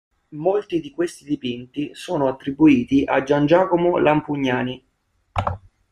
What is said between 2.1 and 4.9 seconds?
attribuiti a Giangiacomo Lampugnani.